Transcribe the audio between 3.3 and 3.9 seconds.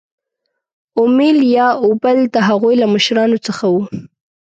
څخه وو.